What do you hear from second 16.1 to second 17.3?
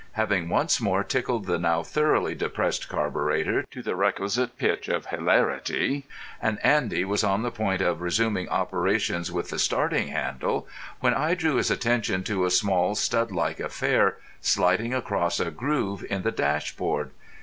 the dash board.